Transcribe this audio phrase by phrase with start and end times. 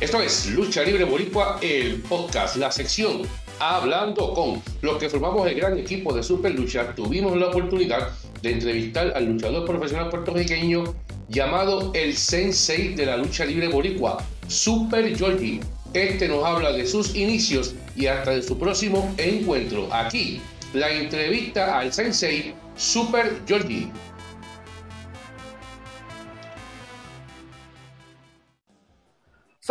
[0.00, 3.22] Esto es Lucha Libre Boricua, el podcast, la sección
[3.60, 6.92] Hablando con los que formamos el gran equipo de Super Lucha.
[6.94, 8.10] Tuvimos la oportunidad
[8.42, 10.84] de entrevistar al luchador profesional puertorriqueño
[11.28, 15.60] llamado el Sensei de la lucha libre boricua, Super Georgie.
[15.94, 19.88] Este nos habla de sus inicios y hasta de su próximo encuentro.
[19.92, 20.40] Aquí,
[20.72, 23.88] la entrevista al Sensei Super Georgie.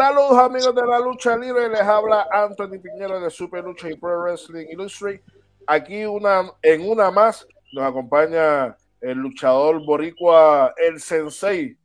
[0.05, 4.21] Saludos amigos de la lucha libre, les habla Anthony Piñero de Super Lucha y Pro
[4.21, 5.21] Wrestling Illustrated.
[5.66, 11.77] Aquí una, en una más nos acompaña el luchador boricua, el sensei,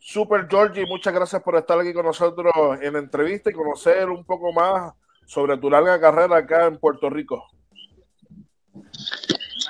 [0.00, 0.84] Super Georgie.
[0.84, 4.92] Muchas gracias por estar aquí con nosotros en la entrevista y conocer un poco más
[5.24, 7.40] sobre tu larga carrera acá en Puerto Rico.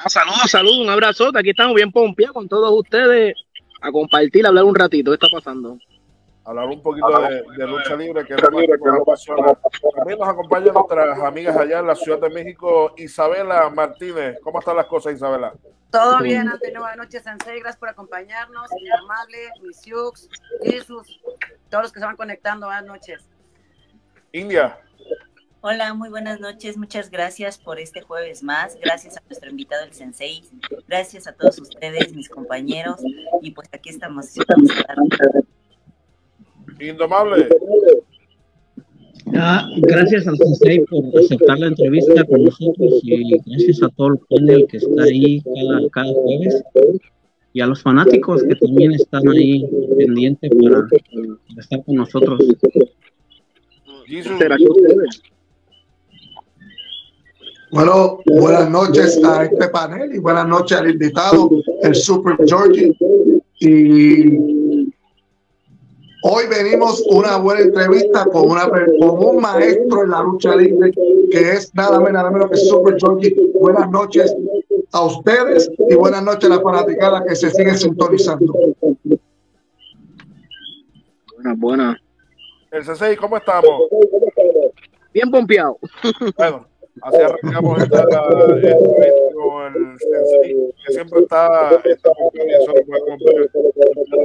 [0.06, 1.38] Saludos, saludos, un abrazote.
[1.38, 3.34] Aquí estamos bien pompeados con todos ustedes
[3.82, 5.10] a compartir, a hablar un ratito.
[5.10, 5.76] ¿Qué está pasando?
[6.50, 9.58] Hablar un poquito de, lucha libre, que es lo que nos apasiona.
[9.96, 14.38] También nos acompañan nuestras amigas allá en la Ciudad de México, Isabela Martínez.
[14.42, 15.54] ¿Cómo están las cosas, Isabela?
[15.90, 17.60] Todo bien, ante buenas noches, Sensei.
[17.60, 18.68] Gracias por acompañarnos.
[18.68, 20.28] Señor Amable, Miss Yux,
[20.62, 21.20] Jesús,
[21.68, 22.66] todos los que se van conectando.
[22.66, 23.28] Buenas noches.
[24.32, 24.78] India.
[25.62, 26.76] Hola, muy buenas noches.
[26.76, 28.76] Muchas gracias por este jueves más.
[28.82, 30.42] Gracias a nuestro invitado, el Sensei.
[30.88, 33.00] Gracias a todos ustedes, mis compañeros.
[33.42, 34.34] Y pues aquí estamos.
[36.80, 37.48] Indomable.
[39.34, 44.18] Ah, gracias al Sensei por aceptar la entrevista con nosotros y gracias a todo el
[44.28, 46.62] panel que está ahí cada, cada jueves
[47.52, 50.86] y a los fanáticos que también están ahí pendientes para,
[51.58, 52.40] estar con nosotros.
[57.72, 61.50] Bueno, buenas noches a este panel y buenas noches al invitado,
[61.82, 62.96] el Super Georgie.
[63.60, 64.59] Y
[66.22, 70.92] Hoy venimos una buena entrevista con, una, con un maestro en la lucha libre
[71.30, 73.34] que es nada menos, nada menos que Super Georgie.
[73.58, 74.34] Buenas noches
[74.92, 78.52] a ustedes y buenas noches a la fanaticada que se sigue sintonizando.
[81.34, 81.96] Buenas, buenas.
[82.70, 83.88] El CCI, ¿cómo estamos?
[85.14, 85.78] Bien pompeado.
[86.36, 86.66] Bueno,
[87.02, 93.50] así arrancamos esta, el, el Sensei, que siempre está, y eso lo puede comprar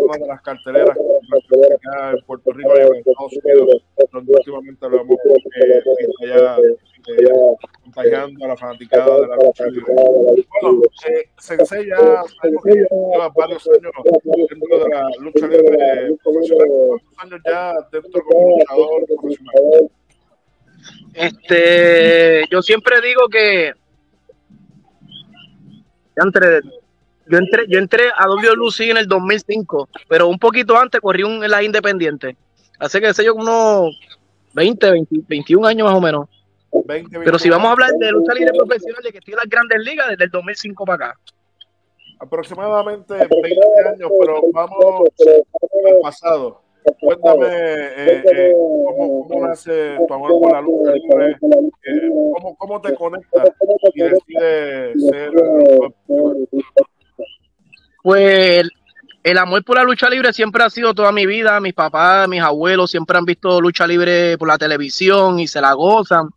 [0.01, 5.17] una de las carteleras en Puerto Rico y en Estados Unidos, donde últimamente lo hemos
[5.17, 9.93] eh, visto ya eh, contagiando a la fanaticada de la lucha libre.
[10.61, 12.23] Bueno, eh, Sensei ya
[12.63, 13.91] lleva varios años
[14.49, 16.67] dentro de la lucha libre profesional.
[17.15, 19.89] ¿Cuántos años ya dentro como luchador profesional?
[21.15, 23.71] Este, yo siempre digo que
[26.17, 26.61] entre,
[27.27, 31.43] yo entré, yo entré a WLC en el 2005, pero un poquito antes corrí un,
[31.43, 32.35] en la Independiente.
[32.79, 33.97] Hace que sé yo unos
[34.53, 36.27] 20, 21 años más o menos.
[37.23, 39.79] pero si vamos a hablar de lucha libre profesional, de que estoy en las grandes
[39.79, 41.19] ligas desde el 2005 para acá.
[42.19, 43.29] Aproximadamente 20
[43.93, 46.64] años, pero vamos al pasado.
[46.99, 52.81] Cuéntame eh, eh, cómo, cómo, nace tu amor por la lucha libre, eh, cómo, cómo,
[52.81, 53.49] te conectas
[53.93, 55.31] y decides ser.
[58.03, 58.69] Pues
[59.23, 61.59] el amor por la lucha libre siempre ha sido toda mi vida.
[61.59, 65.73] Mis papás, mis abuelos siempre han visto lucha libre por la televisión y se la
[65.73, 66.29] gozan.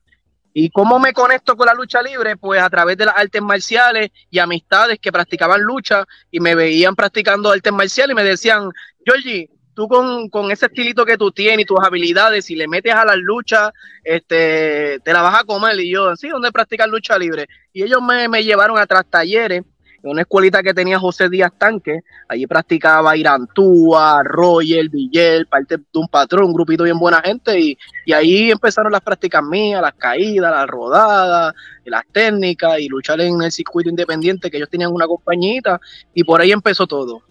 [0.55, 2.39] ¿Y cómo me conecto con la lucha libre?
[2.39, 6.97] Pues a través de las artes marciales y amistades que practicaban lucha y me veían
[6.97, 8.71] practicando artes marciales y me decían,
[9.05, 13.05] Georgie, tú con, ese estilito que tú tienes y tus habilidades, si le metes a
[13.05, 13.73] la lucha,
[14.03, 15.79] este, te la vas a comer.
[15.79, 17.47] Y yo, sí, ¿dónde practicar lucha libre?
[17.73, 19.63] Y ellos me, llevaron a tras talleres,
[20.03, 22.01] en una escuelita que tenía José Díaz Tanque.
[22.29, 27.61] Allí practicaba Irantúa, Roger, Villel, parte de un patrón, un grupito bien buena gente.
[27.61, 33.21] Y, y ahí empezaron las prácticas mías, las caídas, las rodadas, las técnicas y luchar
[33.21, 35.81] en el circuito independiente, que ellos tenían una compañita.
[36.15, 37.28] Y por ahí empezó todo.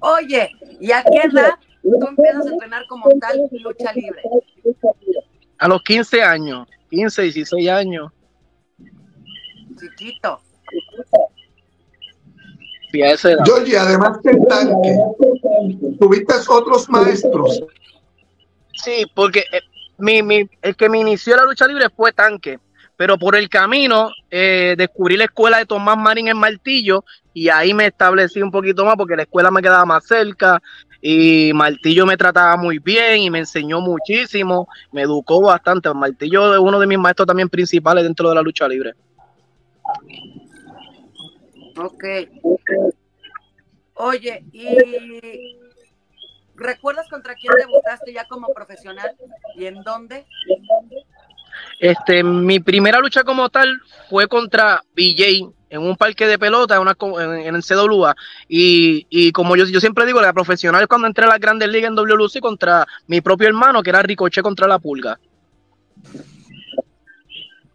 [0.00, 0.50] Oye,
[0.80, 4.22] ¿y a qué edad tú empiezas a entrenar como tal lucha libre?
[5.58, 8.12] A los 15 años, 15, 16 años.
[9.78, 10.40] Chiquito.
[12.92, 14.98] Georgie, además que tanque,
[16.00, 17.62] ¿tuviste otros maestros?
[18.74, 19.60] Sí, porque eh,
[19.98, 22.58] mi, mi, el que me inició la lucha libre fue tanque
[23.00, 27.02] pero por el camino eh, descubrí la escuela de Tomás Marín en Martillo
[27.32, 30.60] y ahí me establecí un poquito más porque la escuela me quedaba más cerca
[31.00, 35.90] y Martillo me trataba muy bien y me enseñó muchísimo, me educó bastante.
[35.94, 38.92] Martillo es uno de mis maestros también principales dentro de la lucha libre.
[41.78, 42.04] Ok.
[43.94, 45.58] Oye, y
[46.60, 49.16] ¿Recuerdas contra quién debutaste ya como profesional
[49.56, 50.26] y en dónde?
[51.78, 56.96] Este, mi primera lucha como tal fue contra BJ en un parque de pelota una,
[57.20, 58.14] en, el CWA.
[58.48, 61.88] Y, y como yo, yo siempre digo, la profesional cuando entré a las grandes ligas
[61.88, 65.18] en WLC contra mi propio hermano, que era Ricochet contra la Pulga.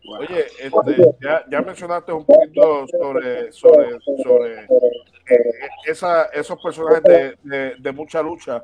[0.08, 5.92] Oye, este, ya, ya, mencionaste un poquito sobre, sobre, sobre eh,
[6.34, 8.64] esos personajes de, de, de, mucha lucha,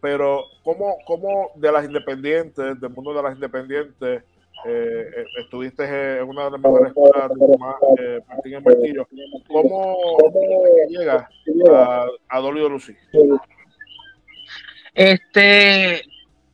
[0.00, 4.22] pero ¿cómo, ¿cómo de las independientes, del mundo de las independientes,
[4.64, 5.84] eh, eh, estuviste
[6.18, 9.08] en una de las mejores escuelas de eh, Martín en Martillo.
[9.46, 10.16] ¿Cómo,
[10.88, 11.26] llegas
[11.70, 12.96] a, a Dolio Lucy?
[14.94, 16.02] Este,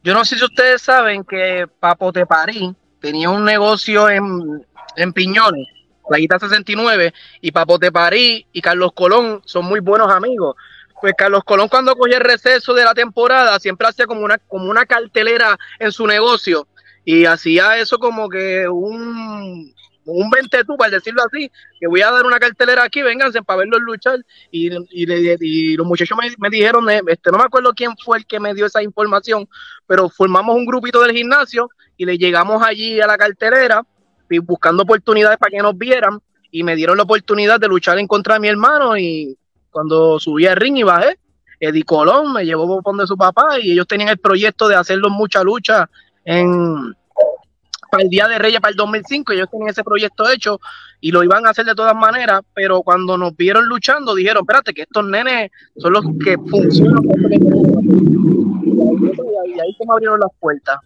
[0.02, 4.66] yo no sé si ustedes saben que Papote París tenía un negocio en,
[4.96, 5.66] en Piñones,
[6.10, 10.56] la guita 69, y Papote París y Carlos Colón son muy buenos amigos.
[11.00, 14.70] Pues Carlos Colón cuando cogía el receso de la temporada siempre hacía como una, como
[14.70, 16.66] una cartelera en su negocio
[17.04, 19.74] y hacía eso como que un,
[20.06, 20.30] un
[20.66, 24.20] tú, para decirlo así, que voy a dar una cartelera aquí, vénganse para verlos luchar.
[24.50, 28.40] Y, y, los muchachos me, dijeron, eh, este, no me acuerdo quién fue el que
[28.40, 29.48] me dio esa información,
[29.86, 33.82] pero formamos un grupito del gimnasio y le llegamos allí a la cartelera
[34.42, 38.34] buscando oportunidades para que nos vieran y me dieron la oportunidad de luchar en contra
[38.34, 39.36] de mi hermano y
[39.70, 41.18] cuando subí al ring y bajé,
[41.60, 45.10] Eddie Colón me llevó por donde su papá y ellos tenían el proyecto de hacerlos
[45.10, 45.88] mucha lucha
[46.24, 46.94] en
[47.94, 50.58] para el Día de Reyes para el 2005, ellos tenían ese proyecto hecho
[51.00, 54.74] y lo iban a hacer de todas maneras, pero cuando nos vieron luchando dijeron, espérate,
[54.74, 57.04] que estos nenes son los que funcionan.
[59.46, 60.76] Y ahí se me abrieron las puertas.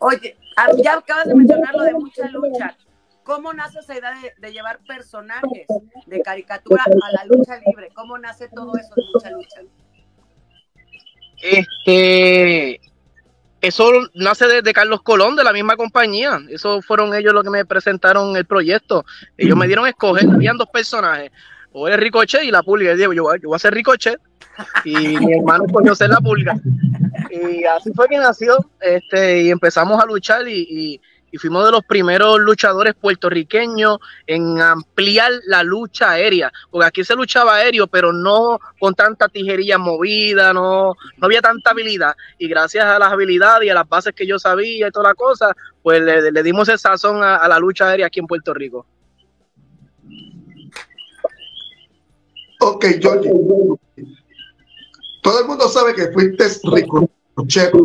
[0.00, 0.36] Oye,
[0.82, 2.76] ya acabas de mencionar lo de mucha lucha.
[3.22, 5.68] ¿Cómo nace esa idea de, de, llevar personajes
[6.06, 7.90] de caricatura a la lucha libre?
[7.94, 9.60] ¿Cómo nace todo eso de mucha lucha?
[11.40, 12.80] Este,
[13.60, 16.38] eso nace de, Carlos Colón, de la misma compañía.
[16.48, 19.04] Eso fueron ellos los que me presentaron el proyecto.
[19.36, 21.32] Ellos me dieron a escoger, habían dos personajes,
[21.72, 22.94] o el Ricochet y la Pulga.
[22.94, 24.20] Yo, yo, voy a ser Ricochet
[24.84, 26.54] y mi hermano escogió ser la Pulga.
[27.30, 31.00] Y así fue que nació, este, y empezamos a luchar y y
[31.36, 37.56] fuimos de los primeros luchadores puertorriqueños en ampliar la lucha aérea, porque aquí se luchaba
[37.56, 42.98] aéreo, pero no con tanta tijería movida, no, no había tanta habilidad, y gracias a
[42.98, 46.42] las habilidades y a las bases que yo sabía y toda la cosa, pues le,
[46.42, 48.86] dimos esa sazón a, la lucha aérea aquí en Puerto Rico.
[52.60, 53.30] Ok, George.
[55.22, 57.08] Todo el mundo sabe que fuiste rico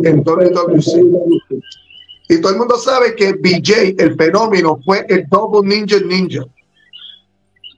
[0.04, 1.83] en WWC
[2.28, 6.44] y todo el mundo sabe que BJ, el fenómeno, fue el Double Ninja Ninja.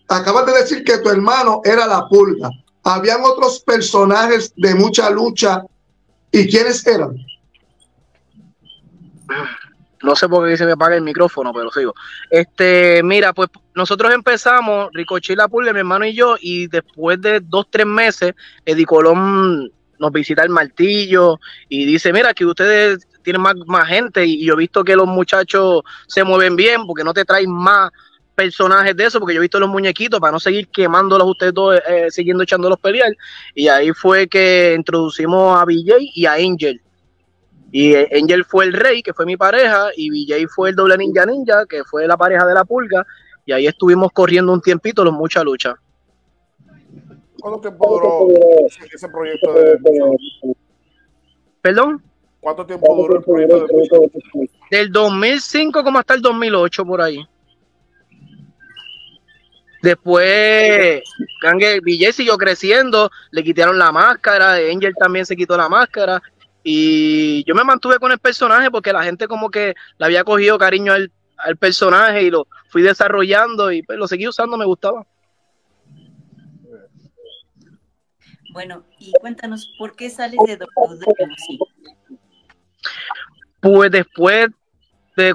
[0.08, 2.50] Acabas de decir que tu hermano era la pulga.
[2.84, 5.64] Habían otros personajes de mucha lucha.
[6.30, 7.16] ¿Y quiénes eran?
[10.02, 11.94] No sé por qué se me apaga el micrófono, pero sigo.
[12.30, 17.20] Este, mira, pues nosotros empezamos, Ricochet y la pulga, mi hermano y yo, y después
[17.20, 18.34] de dos, tres meses,
[18.64, 24.24] Eddie Colón nos visita el martillo y dice, mira, que ustedes tienen más, más gente
[24.24, 27.90] y, yo he visto que los muchachos se mueven bien porque no te traen más
[28.36, 31.80] personajes de eso, porque yo he visto los muñequitos para no seguir quemándolos ustedes dos,
[31.88, 33.10] eh, siguiendo echándolos pelear.
[33.52, 36.80] Y ahí fue que introducimos a BJ y a Angel.
[37.72, 40.96] Y eh, Angel fue el rey, que fue mi pareja, y BJ fue el doble
[40.96, 43.04] ninja ninja, que fue la pareja de la pulga.
[43.44, 45.74] Y ahí estuvimos corriendo un tiempito los mucha lucha.
[47.40, 49.78] ¿Cuánto tiempo duró ese proyecto de
[51.60, 52.05] ¿Perdón?
[52.46, 57.18] ¿Cuánto tiempo duró el proyecto de Del 2005 como hasta el 2008 por ahí.
[59.82, 61.02] Después,
[61.42, 66.22] Gangue Villé siguió creciendo, le quitaron la máscara, Angel también se quitó la máscara.
[66.62, 70.56] Y yo me mantuve con el personaje porque la gente como que le había cogido
[70.56, 75.04] cariño al, al personaje y lo fui desarrollando y pues, lo seguí usando, me gustaba.
[78.52, 81.66] Bueno, y cuéntanos, ¿por qué sales de WWE?
[83.60, 84.48] Pues después
[85.16, 85.34] de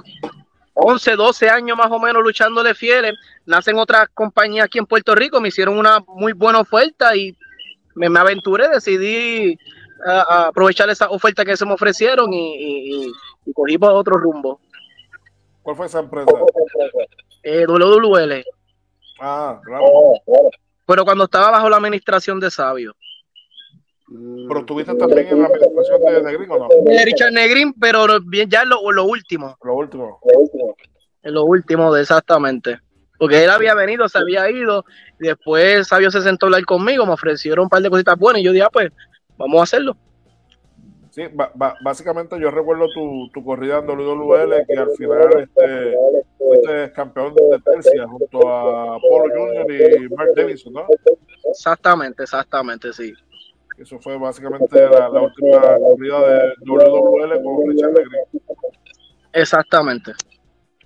[0.73, 3.13] 11, 12 años más o menos luchándole fieles,
[3.45, 7.35] nacen otras compañías aquí en Puerto Rico, me hicieron una muy buena oferta y
[7.95, 9.57] me, aventuré, decidí
[10.05, 13.11] aprovechar esa oferta que se me ofrecieron y,
[13.53, 14.59] cogí para otro rumbo.
[15.61, 16.31] ¿Cuál fue esa empresa?
[17.43, 18.43] Eh, WWL.
[19.19, 19.85] Ah, claro.
[20.87, 22.95] Pero cuando estaba bajo la administración de Sabio.
[24.47, 26.67] Pero estuviste también en la administración de Negrín o no?
[26.83, 29.57] De Richard Negrín, pero bien ya lo, lo último.
[29.63, 30.19] Lo último.
[31.23, 32.79] En lo último, exactamente.
[33.17, 34.83] Porque él había venido, se había ido,
[35.19, 38.41] y después Sabio se sentó a hablar conmigo, me ofrecieron un par de cositas buenas,
[38.41, 38.91] y yo dije, ah, pues,
[39.37, 39.95] vamos a hacerlo.
[41.11, 41.23] Sí,
[41.81, 45.93] básicamente yo recuerdo tu, tu, corrida en WWL que al final este,
[46.37, 50.87] fuiste campeón de tercia junto a Polo Junior y Mark Davidson, ¿no?
[51.49, 53.13] Exactamente, exactamente, sí.
[53.81, 58.17] Eso fue básicamente la, última corrida de WWL con Richard Negri.
[59.33, 60.11] Exactamente.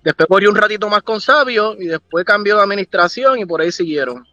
[0.02, 3.70] Después corrió un ratito más con Sabio y después cambió de administración y por ahí
[3.70, 4.24] siguieron.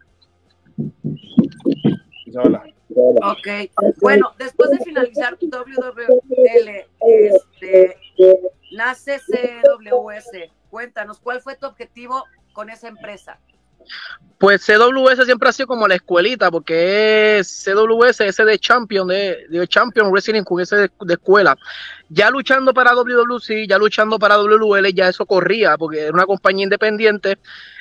[2.25, 2.63] Isabela.
[2.96, 3.48] Ok,
[4.00, 6.70] bueno, después de finalizar WWL,
[7.01, 7.98] este,
[8.72, 10.51] nace CWS.
[10.70, 13.39] Cuéntanos, ¿cuál fue tu objetivo con esa empresa?
[14.38, 19.46] Pues CWS siempre ha sido como la escuelita, porque es CWS, ese de Champion, de,
[19.50, 21.58] de Champion Wrestling, ese de, escuela.
[22.10, 26.63] Ya luchando para WWC, ya luchando para WWL, ya eso corría, porque era una compañía
[26.63, 27.38] independiente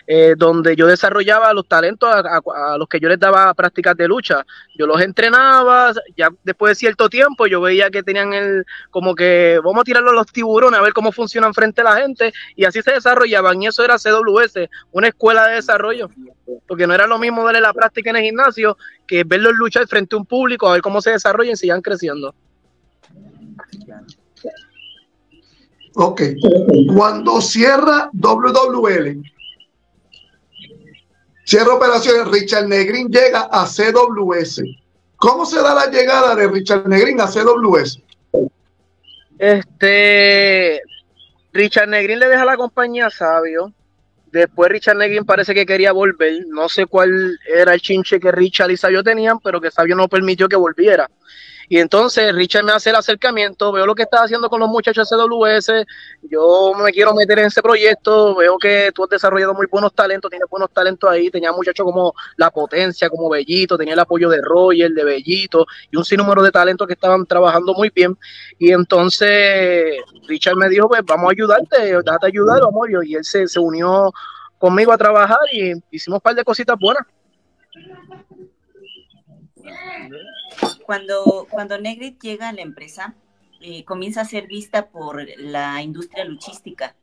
[0.07, 4.45] eh, donde yo desarrollaba los talentos a, los que yo les daba prácticas de lucha.
[4.77, 9.61] Yo los entrenaba, ya después de cierto tiempo yo veía que tenían el, como que
[9.65, 12.65] vamos a tirarlo a los tiburones a ver cómo funcionan frente a la gente y
[12.65, 16.09] así se desarrollaban y eso era CWS, una escuela de desarrollo,
[16.67, 20.15] porque no era lo mismo darle la práctica en el gimnasio que verlos luchar frente
[20.15, 22.35] a un público a ver cómo se desarrollan y sigan creciendo.
[25.95, 26.23] Ok,
[26.95, 29.23] cuando cierra WWL,
[31.45, 34.63] Cierra operaciones, Richard Negrín llega a CWS.
[35.17, 38.01] ¿Cómo se da la llegada de Richard Negrín a CWS?
[39.39, 40.81] Este,
[41.53, 43.73] Richard Negrín le deja la compañía Sabio.
[44.33, 46.47] Después Richard Negrín parece que quería volver.
[46.49, 50.09] No sé cuál era el chinche que Richard y Sabio tenían, pero que Sabio no
[50.09, 51.09] permitió que volviera.
[51.69, 55.09] Y entonces Richard me hace el acercamiento, veo lo que está haciendo con los muchachos
[55.09, 55.87] de CWS,
[56.31, 60.31] yo me quiero meter en ese proyecto, veo que tú has desarrollado muy buenos talentos,
[60.31, 64.43] tienes buenos talentos ahí, tenía muchachos como La Potencia, como Bellito, tenía el apoyo de
[64.43, 68.19] Roger, de Bellito, y un sinnúmero de talentos que estaban trabajando muy bien.
[68.59, 69.97] Y entonces
[70.29, 74.12] Richard me dijo, pues vamos a ayudarte, déjate ayudar, vamos, y él se, se unió
[74.62, 77.04] conmigo a trabajar y hicimos un par de cositas buenas.
[80.87, 83.12] Cuando, cuando Negrit llega a la empresa,
[83.61, 86.95] eh, comienza a ser vista por la industria luchística.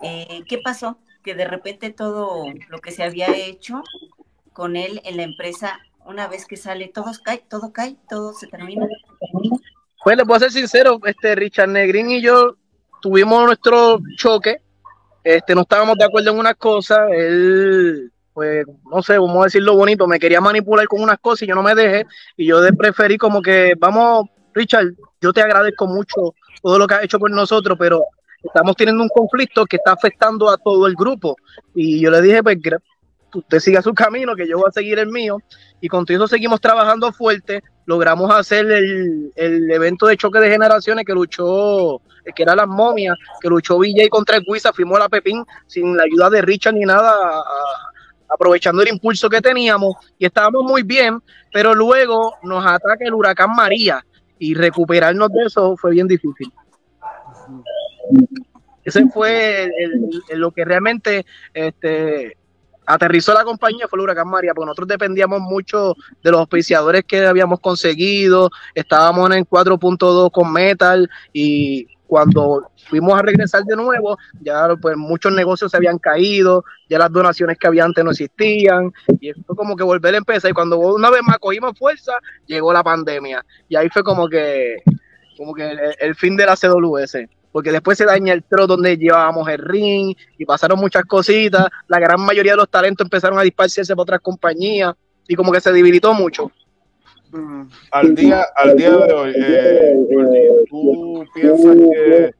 [0.00, 0.98] Eh, ¿Qué pasó?
[1.22, 3.84] Que de repente todo lo que se había hecho
[4.52, 8.48] con él en la empresa, una vez que sale, todo cae, todo cae, todo se
[8.48, 8.88] termina.
[10.02, 12.56] Pues le puedo ser sincero, este Richard Negrín y yo
[13.00, 14.61] tuvimos nuestro choque,
[15.24, 19.76] este, no estábamos de acuerdo en una cosa, él pues no sé, vamos a decirlo
[19.76, 22.72] bonito, me quería manipular con unas cosas y yo no me dejé y yo de
[22.72, 27.30] preferí como que, vamos, Richard, yo te agradezco mucho todo lo que has hecho por
[27.30, 28.04] nosotros, pero
[28.42, 31.36] estamos teniendo un conflicto que está afectando a todo el grupo.
[31.74, 32.58] Y yo le dije, pues
[33.34, 35.38] usted siga su camino, que yo voy a seguir el mío.
[35.80, 37.62] Y con todo eso seguimos trabajando fuerte.
[37.86, 42.00] Logramos hacer el, evento de choque de generaciones que luchó,
[42.34, 45.96] que era las momias, que luchó y contra el Guisa, fuimos a la Pepín sin
[45.96, 47.42] la ayuda de Richard ni nada
[48.32, 51.20] aprovechando el impulso que teníamos y estábamos muy bien,
[51.52, 54.04] pero luego nos ataca el huracán María
[54.38, 56.50] y recuperarnos de eso fue bien difícil.
[58.84, 59.70] Ese fue
[60.34, 61.24] lo que realmente
[61.54, 62.36] este,
[62.86, 67.26] aterrizó la compañía, fue el huracán María, porque nosotros dependíamos mucho de los auspiciadores que
[67.26, 74.68] habíamos conseguido, estábamos en 4.2 con Metal y cuando fuimos a regresar de nuevo, ya
[74.78, 79.32] pues muchos negocios se habían caído, ya las donaciones que había antes no existían, y
[79.32, 80.50] fue como que volver a empezar.
[80.50, 82.12] Y cuando una vez más cogimos fuerza,
[82.44, 83.42] llegó la pandemia.
[83.66, 84.82] Y ahí fue como que,
[85.38, 87.16] como que el, fin de la CWS.
[87.52, 91.66] Porque después se daña el tro donde llevábamos el ring y pasaron muchas cositas.
[91.86, 94.94] La gran mayoría de los talentos empezaron a dispararse por otras compañías
[95.28, 96.50] y como que se debilitó mucho
[97.90, 99.96] al día, al día de hoy, eh,
[100.68, 102.34] ¿tú piensas que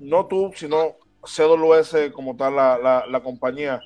[0.00, 3.80] no tú, sino CWS como tal, la, la, compañía,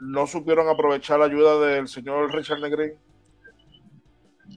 [0.00, 2.92] no supieron aprovechar la ayuda del señor Richard Negrín?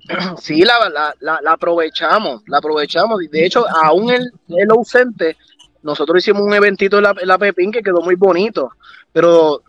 [0.39, 3.19] Sí, la, la, la, aprovechamos, la aprovechamos.
[3.31, 5.37] De hecho, aún el, el ausente,
[5.83, 8.71] nosotros hicimos un eventito en la, en Pepín que quedó muy bonito,
[9.11, 9.61] pero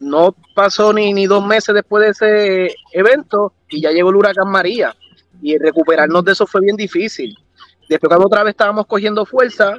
[0.00, 4.50] no pasó ni, ni dos meses después de ese evento y ya llegó el huracán
[4.50, 4.94] María.
[5.40, 7.36] Y recuperarnos de eso fue bien difícil.
[7.88, 9.74] Después cuando otra vez estábamos cogiendo fuerza,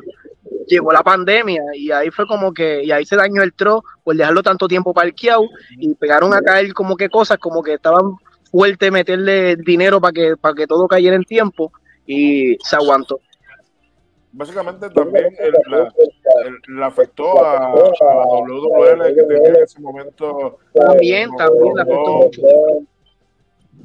[0.67, 4.15] llegó la pandemia y ahí fue como que, y ahí se dañó el tro por
[4.15, 5.45] dejarlo tanto tiempo parqueado
[5.77, 8.15] y pegaron a caer como que cosas, como que estaban
[8.53, 11.73] fuerte meterle dinero para que, para que todo cayera en tiempo
[12.05, 13.19] y se aguantó
[14.33, 15.29] básicamente también
[16.67, 20.57] le afectó a, a, la WWL que tenía en ese momento.
[20.73, 22.41] También, también le afectó mucho.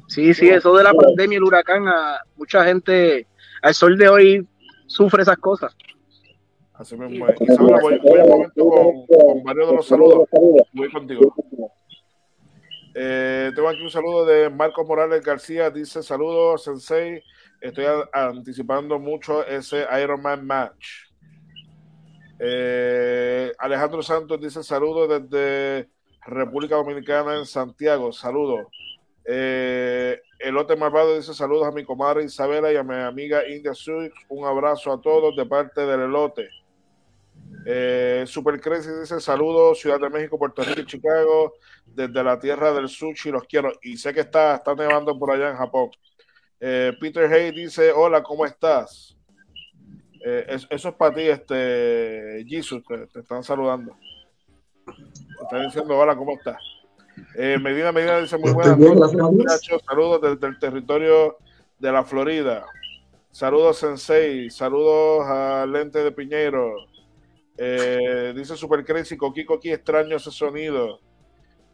[0.07, 3.27] Sí, sí, eso de la pandemia, el huracán, a mucha gente
[3.61, 4.47] al sol de hoy
[4.87, 5.75] sufre esas cosas.
[6.73, 7.27] Así mismo.
[7.39, 10.27] Isabela, voy, voy un momento con, con, varios de los saludos.
[10.73, 11.35] Voy contigo.
[13.01, 15.69] Eh, tengo aquí un saludo de Marcos Morales García.
[15.69, 17.23] Dice: Saludos, Sensei.
[17.61, 20.85] Estoy anticipando mucho ese Ironman match.
[22.39, 25.89] Eh, Alejandro Santos dice: Saludos desde
[26.25, 28.11] República Dominicana en Santiago.
[28.11, 28.67] Saludos.
[29.23, 34.13] Eh, Elote Malvado dice saludos a mi comadre Isabela y a mi amiga India Suix.
[34.27, 36.49] Un abrazo a todos de parte del Elote.
[37.65, 41.53] Eh, Super Crazy dice saludos Ciudad de México, Puerto Rico y Chicago,
[41.85, 43.71] desde la tierra del sushi, los quiero.
[43.81, 45.89] Y sé que está, está nevando por allá en Japón.
[46.59, 49.17] Eh, Peter Hay dice, hola, ¿cómo estás?
[50.25, 53.95] Eh, eso, eso, es para ti, este Jesus, te, te, están saludando.
[54.85, 56.61] Te están diciendo, hola, ¿cómo estás?
[57.35, 59.81] Eh, Medina Medina dice muy buenas noches, muchachos.
[59.87, 61.37] Saludos desde el territorio
[61.77, 62.65] de la Florida.
[63.31, 64.49] Saludos, Sensei.
[64.49, 66.75] Saludos a Lente de Piñero.
[67.61, 71.01] Eh, dice Super Crazy, Coqui Coqui, extraño ese sonido.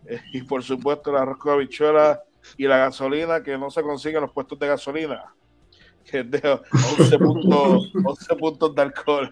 [0.08, 2.24] Eh, y por supuesto, la de bichuela
[2.58, 5.36] y la gasolina que no se consigue en los puestos de gasolina.
[6.04, 6.60] Que es de
[7.00, 9.30] 11 puntos, 11 puntos de alcohol.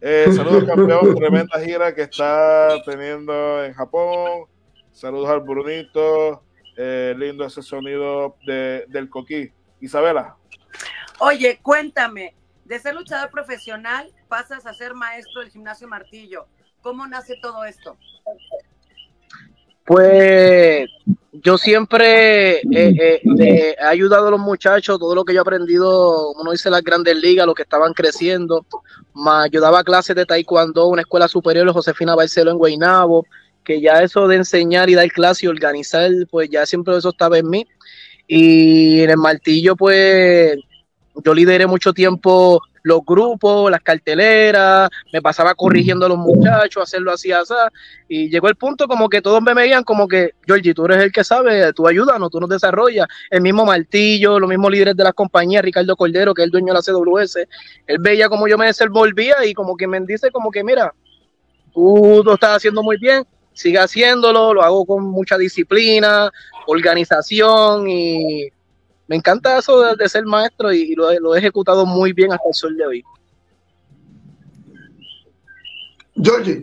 [0.00, 1.14] Eh, saludos, campeón.
[1.14, 4.46] Tremenda gira que está teniendo en Japón.
[4.90, 6.44] Saludos al Brunito.
[6.76, 9.52] Lindo ese sonido de, del coquí.
[9.80, 10.36] Isabela.
[11.18, 16.46] Oye, cuéntame, de ser luchador profesional pasas a ser maestro del gimnasio Martillo.
[16.82, 17.96] ¿Cómo nace todo esto?
[19.84, 20.88] Pues
[21.32, 26.32] yo siempre eh, eh, he ayudado a los muchachos, todo lo que yo he aprendido,
[26.34, 28.66] como no hice las grandes ligas, los que estaban creciendo,
[29.14, 33.26] me ayudaba a clases de taekwondo, una escuela superior, Josefina Barceló en Guaynabo,
[33.64, 37.38] que ya eso de enseñar y dar clases y organizar, pues ya siempre eso estaba
[37.38, 37.66] en mí.
[38.26, 40.58] Y en el martillo, pues
[41.24, 47.12] yo lideré mucho tiempo los grupos, las carteleras, me pasaba corrigiendo a los muchachos, hacerlo
[47.12, 47.54] así, así,
[48.08, 51.12] y llegó el punto como que todos me veían como que, Georgie, tú eres el
[51.12, 55.12] que sabe, tú ayúdanos, tú nos desarrollas, el mismo Martillo, los mismos líderes de las
[55.12, 57.46] compañías, Ricardo Cordero, que es el dueño de la CWS,
[57.86, 60.94] él veía como yo me desenvolvía y como que me dice como que, mira,
[61.72, 66.30] tú lo estás haciendo muy bien, sigue haciéndolo, lo hago con mucha disciplina,
[66.66, 68.48] organización y
[69.08, 72.54] me encanta eso de, ser maestro y, y lo, he ejecutado muy bien hasta el
[72.54, 73.04] sol de hoy.
[76.22, 76.62] Georgie,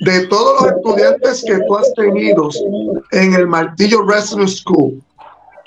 [0.00, 2.50] de todos los estudiantes que tú has tenido
[3.12, 5.02] en el Martillo Wrestling School,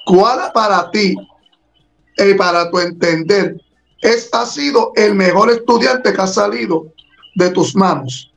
[0.06, 1.16] ¿cuál para ti,
[2.18, 3.60] eh, para tu entender,
[4.02, 6.94] es, ha sido el mejor estudiante que ha salido
[7.36, 8.31] de tus manos?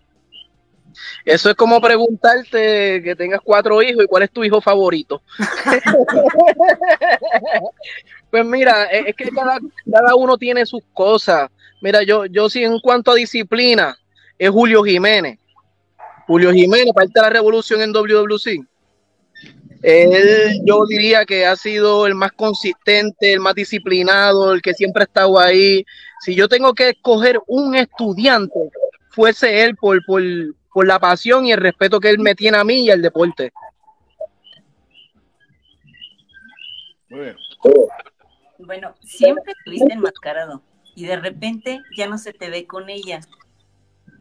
[1.24, 5.22] Eso es como preguntarte que tengas cuatro hijos y cuál es tu hijo favorito.
[8.30, 9.58] pues mira, es que cada,
[9.90, 11.50] cada, uno tiene sus cosas.
[11.80, 13.96] Mira, yo, yo sí en cuanto a disciplina,
[14.38, 15.38] es Julio Jiménez.
[16.26, 18.66] Julio Jiménez, parte de la revolución en WWC.
[19.82, 25.02] Él, yo diría que ha sido el más consistente, el más disciplinado, el que siempre
[25.02, 25.84] ha estado ahí.
[26.20, 28.70] Si yo tengo que escoger un estudiante,
[29.10, 30.22] fuese él por, por,
[30.74, 33.52] por la pasión y el respeto que él me tiene a mí y al deporte.
[37.08, 37.36] Muy bien.
[38.58, 40.62] Bueno, siempre estuviste enmascarado
[40.96, 43.20] y de repente ya no se te ve con ella.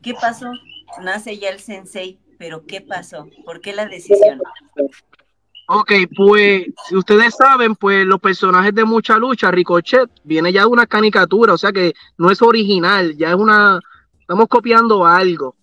[0.04, 0.52] ¿Qué pasó?
[1.02, 3.28] Nace ya el sensei, pero ¿qué pasó?
[3.46, 4.40] ¿Por qué la decisión?
[5.70, 10.68] Ok, pues si ustedes saben, pues los personajes de mucha lucha, Ricochet, viene ya de
[10.68, 13.80] una caricatura, o sea que no es original, ya es una,
[14.20, 15.56] estamos copiando algo.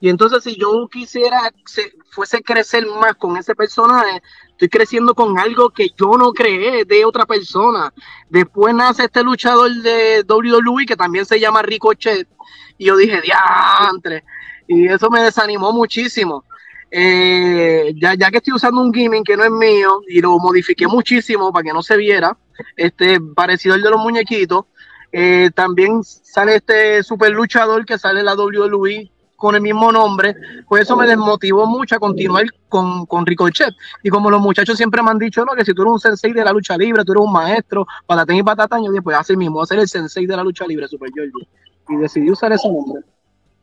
[0.00, 5.38] Y entonces si yo quisiera, se, fuese crecer más con ese personaje, estoy creciendo con
[5.38, 7.92] algo que yo no creé de otra persona.
[8.28, 12.28] Después nace este luchador de WWE que también se llama Ricochet.
[12.76, 14.24] Y yo dije, diantre.
[14.68, 16.44] Y eso me desanimó muchísimo.
[16.90, 20.86] Eh, ya, ya que estoy usando un gimmick que no es mío y lo modifiqué
[20.86, 22.36] muchísimo para que no se viera,
[22.76, 24.64] este parecido al de los muñequitos.
[25.10, 30.34] Eh, también sale este super luchador que sale la WWE con el mismo nombre,
[30.68, 33.72] pues eso me desmotivó mucho a continuar con, con Ricochet.
[34.02, 36.32] Y como los muchachos siempre me han dicho, no, que si tú eres un sensei
[36.32, 39.36] de la lucha libre, tú eres un maestro, patatén y patatán, yo dije, pues así
[39.36, 41.48] mismo, voy a ser el sensei de la lucha libre, Super Georgie.
[41.88, 43.04] Y decidí usar ese nombre.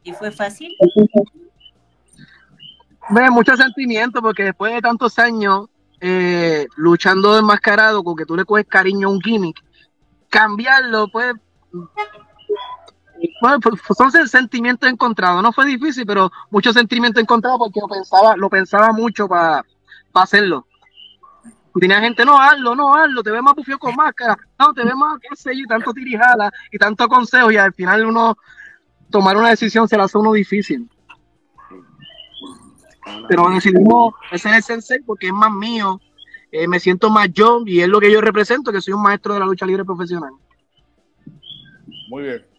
[0.05, 0.73] ¿Y fue fácil?
[3.09, 5.67] Me mucho sentimiento, porque después de tantos años
[5.99, 9.61] eh, luchando enmascarado, con que tú le coges cariño a un gimmick,
[10.29, 11.33] cambiarlo, pues
[13.41, 15.41] bueno, pues son sentimientos encontrados.
[15.41, 19.63] No fue difícil, pero muchos sentimientos encontrados porque lo pensaba, lo pensaba mucho para
[20.11, 20.65] pa hacerlo.
[21.73, 24.83] tú tenías gente, no, hazlo, no, hazlo, te ves más bufio con máscara, no, te
[24.83, 28.37] ves más, qué sé yo, y tanto tirijala y tanto consejo, y al final uno
[29.09, 30.89] tomar una decisión se la hace uno difícil.
[33.27, 35.99] Pero decidimos ese es el sensei porque es más mío,
[36.51, 39.33] eh, me siento más yo y es lo que yo represento, que soy un maestro
[39.33, 40.31] de la lucha libre profesional.
[42.09, 42.54] Muy bien.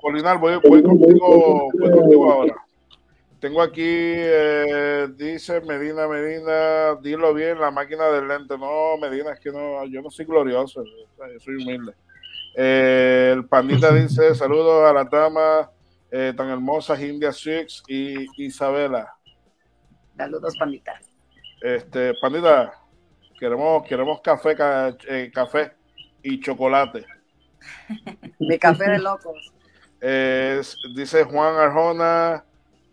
[0.00, 2.54] Polinar, voy, voy, contigo, voy contigo ahora.
[3.40, 8.58] Tengo aquí, eh, dice Medina, Medina, dilo bien, la máquina del lente.
[8.58, 11.94] No, Medina, es que no, yo no soy glorioso, yo soy humilde.
[12.54, 15.70] Eh, el pandita dice, saludos a la dama
[16.10, 19.14] eh, tan hermosa, India Six y Isabela.
[20.16, 21.00] Saludos, pandita.
[21.62, 22.74] Este, pandita,
[23.38, 24.54] queremos, queremos café,
[25.08, 25.72] eh, café
[26.22, 27.06] y chocolate.
[28.38, 29.52] Mi café de locos.
[30.94, 32.44] dice Juan Arjona,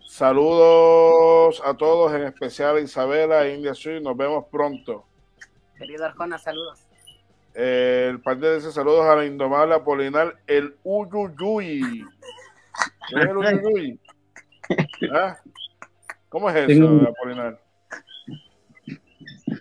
[0.07, 4.01] Saludos a todos, en especial a Isabela e India Sui.
[4.01, 5.05] Nos vemos pronto.
[5.77, 6.79] Querido Arjona, saludos.
[7.53, 12.05] Eh, el padre dice saludos a la indomable Apolinar, el Uyuyuy.
[13.09, 13.99] ¿Qué es el Uyuyuy?
[15.13, 15.37] ¿Ah?
[16.29, 17.59] ¿Cómo es eso, Apolinar?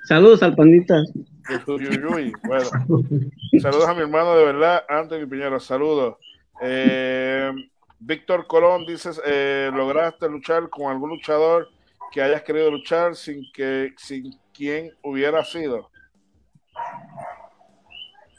[0.05, 0.95] Saludos al pandita.
[1.67, 2.33] Uyuyuy.
[2.45, 2.69] Bueno,
[3.61, 5.61] saludos a mi hermano de verdad, Anthony Piñero.
[5.61, 6.17] Saludos.
[6.61, 7.53] Eh,
[7.99, 11.69] Víctor Colón dice, eh, ¿lograste luchar con algún luchador
[12.11, 15.91] que hayas querido luchar sin que sin quien hubiera sido?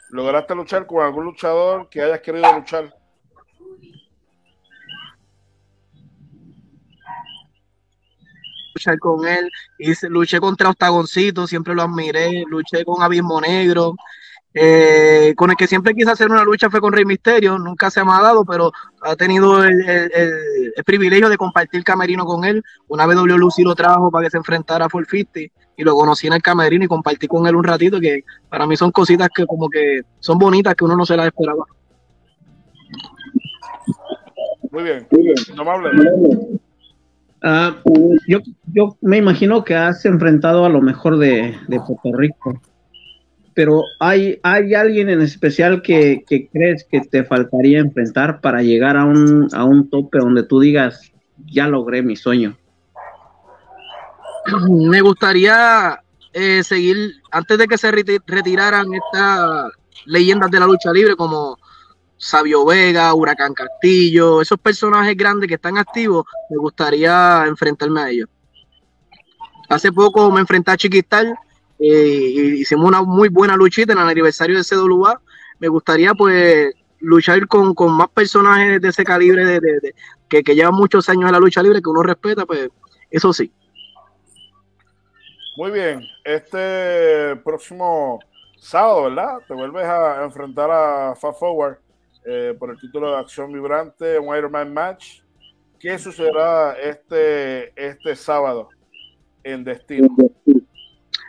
[0.10, 2.97] ¿Lograste luchar con algún luchador que hayas querido luchar?
[8.78, 13.96] Luchar con él, y luché contra Octagoncito, siempre lo admiré, luché con Abismo Negro,
[14.54, 18.04] eh, con el que siempre quise hacer una lucha fue con Rey Misterio, nunca se
[18.04, 19.76] me ha dado, pero ha tenido el,
[20.86, 22.64] privilegio de compartir camerino con él.
[22.88, 26.26] Una vez W Lucy lo trajo para que se enfrentara a 450 y lo conocí
[26.26, 29.46] en el camerino y compartí con él un ratito, que para mí son cositas que
[29.46, 31.66] como que son bonitas que uno no se las esperaba.
[34.72, 35.36] Muy bien, muy bien.
[35.56, 35.64] No
[37.44, 37.76] ah,
[38.28, 42.62] yo, me imagino que has enfrentado a lo mejor de, Puerto Rico
[43.54, 46.24] pero ¿hay, hay alguien en especial que,
[46.54, 51.12] crees que te faltaría enfrentar para llegar a un, a un tope donde tú digas,
[51.48, 52.56] ya logré mi sueño?
[54.70, 56.00] Me gustaría
[56.34, 59.72] eh, seguir, antes de que se retiraran estas
[60.06, 61.58] leyendas de la lucha libre como
[62.18, 68.30] Sabio Vega, Huracán Castillo, esos personajes grandes que están activos, me gustaría enfrentarme a ellos.
[69.70, 71.38] Hace poco me enfrenté a Chiquistal
[71.80, 75.22] eh, hicimos una muy buena luchita en el aniversario de CWA.
[75.60, 79.94] Me gustaría pues luchar con, más personajes de ese calibre de,
[80.28, 82.70] que llevan muchos años en la lucha libre, que uno respeta, pues
[83.12, 83.52] eso sí.
[85.56, 88.20] Muy bien, este próximo
[88.60, 89.38] sábado, ¿verdad?
[89.48, 91.78] Te vuelves a enfrentar a Fast Forward
[92.30, 95.22] eh, por el título de Acción Vibrante, un Iron Man Match.
[95.80, 98.68] ¿Qué sucederá este, este sábado
[99.44, 100.10] en Destino?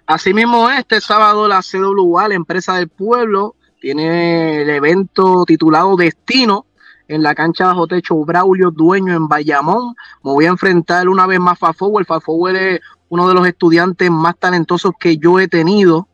[0.06, 6.66] Asimismo, este sábado la CWA, la empresa del pueblo, tiene el evento titulado Destino
[7.06, 9.94] en la cancha bajo techo Braulio Dueño en Bayamón.
[10.24, 12.06] Me voy a enfrentar una vez más Fafower.
[12.06, 16.08] Fafower es uno de los estudiantes más talentosos que yo he tenido.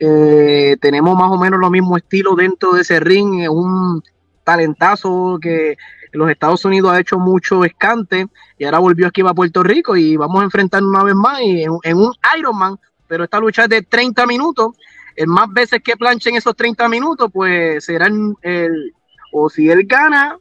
[0.00, 3.42] Eh, tenemos más o menos lo mismo estilo dentro de ese ring.
[3.42, 4.02] Es un
[4.44, 5.76] talentazo que
[6.12, 8.26] los Estados Unidos ha hecho mucho escante
[8.56, 11.64] y ahora volvió aquí a Puerto Rico y vamos a enfrentar una vez más y
[11.64, 14.76] en, en un Ironman pero esta lucha es de 30 minutos.
[15.16, 18.92] El más veces que planchen esos 30 minutos, pues serán el,
[19.32, 20.36] o si él gana,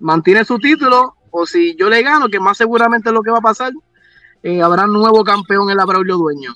[0.00, 3.38] mantiene su título, o si yo le gano, que más seguramente es lo que va
[3.38, 3.72] a pasar,
[4.42, 6.54] eh, habrá un nuevo campeón en la Braulio Dueño.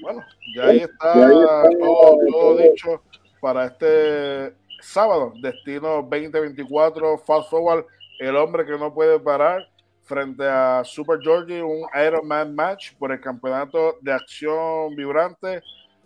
[0.00, 0.24] Bueno,
[0.56, 3.02] ya ahí está todo, todo dicho
[3.40, 4.54] para este
[4.88, 7.84] sábado, Destino 2024, Fast Forward,
[8.18, 9.68] el hombre que no puede parar
[10.02, 15.62] frente a Super Georgie, un Iron Man match por el campeonato de acción vibrante.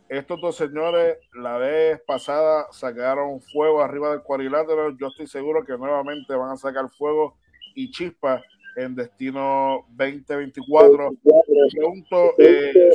[0.09, 4.91] Estos dos señores la vez pasada sacaron fuego arriba del cuadrilátero.
[4.99, 7.37] Yo estoy seguro que nuevamente van a sacar fuego
[7.75, 8.43] y chispa
[8.77, 11.13] en Destino 2024.
[11.73, 12.91] pregunto, eh,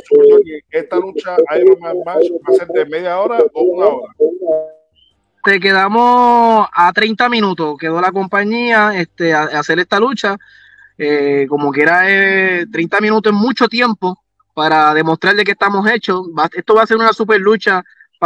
[0.70, 4.14] ¿esta lucha Iron Man match va a ser de media hora o una hora?
[5.48, 10.36] Te quedamos a 30 minutos, quedó la compañía este, a hacer esta lucha
[10.98, 12.02] eh, como que era
[12.70, 16.26] 30 minutos es mucho tiempo para demostrar de que estamos hechos.
[16.52, 17.82] esto va a ser una super lucha.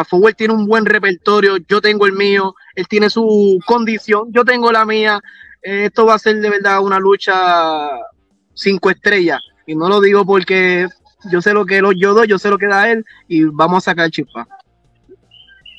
[0.09, 4.73] Forward tiene un buen repertorio, yo tengo el mío, él tiene su condición, yo tengo
[4.73, 5.21] la mía.
[5.63, 7.89] Eh, esto va a ser de verdad una lucha
[8.53, 9.39] cinco estrellas.
[9.65, 10.89] Y no lo digo porque
[11.31, 13.93] yo sé lo que yo doy, yo sé lo que da él y vamos a
[13.93, 14.49] sacar chispa.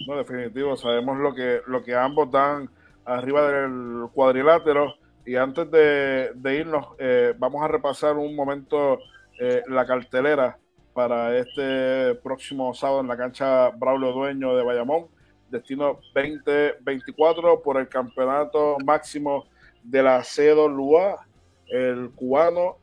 [0.08, 2.70] No, definitivo, sabemos lo que, lo que ambos dan
[3.06, 4.96] arriba del cuadrilátero.
[5.26, 9.00] Y antes de, irnos, eh, vamos a repasar un momento
[9.40, 10.58] eh, la cartelera
[10.94, 15.08] para este próximo sábado en la cancha Braulio Dueño de Bayamón,
[15.50, 19.46] destino 2024 por el campeonato máximo
[19.84, 21.26] de la Cedo Lua,
[21.68, 22.78] el cubano,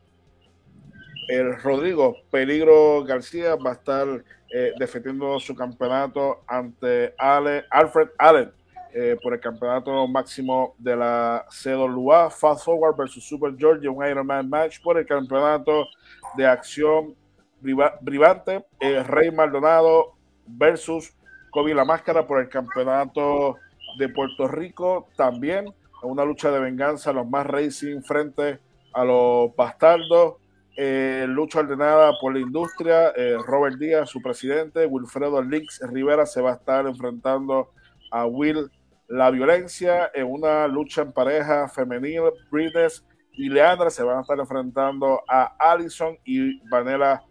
[1.27, 4.23] el Rodrigo Peligro García va a estar
[4.53, 8.51] eh, defendiendo su campeonato ante Ale, Alfred Allen
[8.93, 14.49] eh, por el campeonato máximo de la CWA, Fast Forward versus Super Georgia, un Ironman
[14.49, 15.87] match por el campeonato
[16.35, 17.15] de acción
[17.61, 21.13] Brivante, eh, Rey Maldonado versus
[21.51, 23.55] Kobe La Máscara por el campeonato
[23.97, 28.59] de Puerto Rico, también una lucha de venganza, los más racing frente
[28.93, 30.35] a los bastardos,
[30.77, 33.13] eh, lucha ordenada por la industria,
[33.45, 37.71] Robert Díaz, su presidente, Wilfredo Lix Rivera se va a estar enfrentando
[38.11, 38.69] a Will
[39.11, 42.31] la violencia en una lucha en pareja femenil.
[42.49, 42.87] Britney
[43.33, 47.21] y Leandra se van a estar enfrentando a Allison y Vanela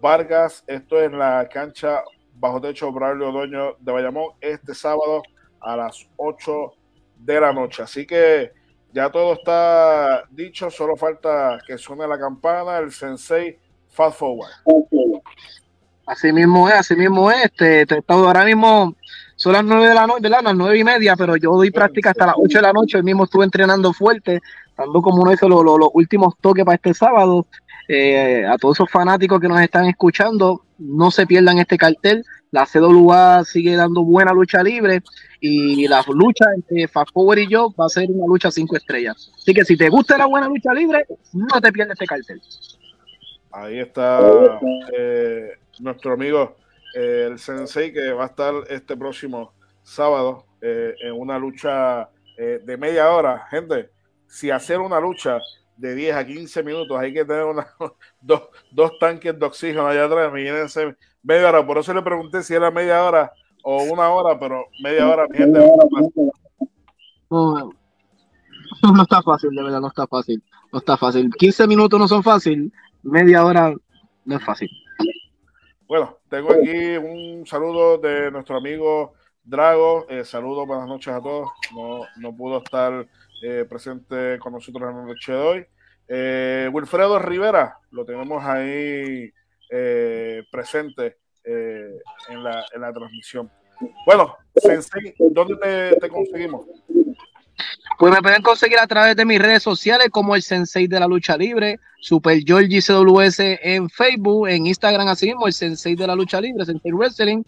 [0.00, 0.62] Vargas.
[0.66, 2.02] Esto es la cancha
[2.34, 5.22] bajo techo Braulio Doño de Bayamón este sábado
[5.60, 6.72] a las 8
[7.16, 7.82] de la noche.
[7.82, 8.52] Así que
[8.92, 14.50] ya todo está dicho, solo falta que suene la campana, el sensei Fast Forward.
[16.06, 17.44] Así mismo es, así mismo es.
[17.44, 18.96] Este, ahora mismo
[19.36, 22.26] son las nueve de la noche, Las nueve y media, pero yo doy práctica hasta
[22.26, 22.96] las ocho de la noche.
[22.96, 24.40] Hoy mismo estuve entrenando fuerte,
[24.76, 27.46] dando como uno los, los, últimos toques para este sábado.
[27.86, 32.24] Eh, a todos esos fanáticos que nos están escuchando, no se pierdan este cartel.
[32.50, 35.02] La CWA sigue dando buena lucha libre
[35.40, 39.30] y la lucha entre Fast Power y yo va a ser una lucha cinco estrellas.
[39.36, 42.40] Así que si te gusta la buena lucha libre, no te pierdas este cartel.
[43.52, 44.20] Ahí está
[44.96, 46.56] eh, nuestro amigo
[46.94, 52.78] eh, el Sensei, que va a estar este próximo sábado eh, en una lucha de
[52.78, 53.46] media hora.
[53.50, 53.90] Gente,
[54.26, 55.38] si hacer una lucha
[55.80, 57.66] de 10 a 15 minutos hay que tener una,
[58.20, 61.66] dos, dos tanques de oxígeno allá atrás, imagínense media hora.
[61.66, 65.58] Por eso le pregunté si era media hora o una hora, pero media hora, gente.
[67.30, 67.70] No,
[68.82, 70.42] no está fácil, de verdad, no está fácil.
[70.72, 71.30] No está fácil.
[71.30, 73.74] 15 minutos no son fácil, media hora
[74.24, 74.68] no es fácil.
[75.88, 80.06] Bueno, tengo aquí un saludo de nuestro amigo Drago.
[80.08, 81.48] Eh, saludos, buenas noches a todos.
[81.74, 83.08] No, no pudo estar
[83.42, 85.66] eh, presente con nosotros en la noche de hoy.
[86.08, 89.30] Eh, Wilfredo Rivera, lo tenemos ahí
[89.70, 93.50] eh, presente en la, en, la, transmisión.
[94.04, 96.66] Bueno, Sensei, ¿dónde te, te conseguimos?
[97.98, 101.06] Pues me pueden conseguir a través de mis redes sociales como el Sensei de la
[101.06, 106.14] Lucha Libre, Super Georgie CWS en Facebook, en Instagram así mismo, el Sensei de la
[106.14, 107.42] Lucha Libre, Sensei Wrestling,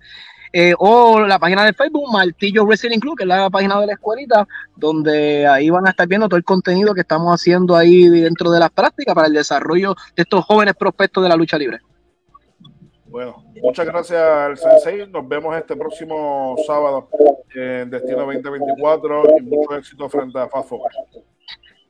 [0.53, 3.93] eh, o la página de Facebook, Martillo Wrestling Club, que es la página de la
[3.95, 8.51] escuelita, donde ahí van a estar viendo todo el contenido que estamos haciendo ahí dentro
[8.51, 11.79] de las prácticas para el desarrollo de estos jóvenes prospectos de la lucha libre.
[13.07, 15.07] Bueno, muchas gracias al Sensei.
[15.09, 17.09] Nos vemos este próximo sábado
[17.55, 20.73] en Destino 2024 y mucho éxito frente a Fast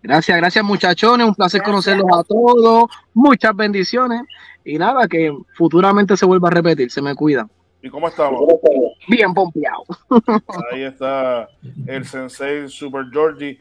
[0.03, 4.23] Gracias, gracias muchachones, un placer conocerlos a todos, muchas bendiciones
[4.65, 7.49] y nada, que futuramente se vuelva a repetir, se me cuida.
[7.83, 8.41] ¿Y cómo estamos?
[9.09, 9.85] Bien pompeado.
[10.71, 11.49] Ahí está
[11.87, 13.61] el Sensei Super Georgie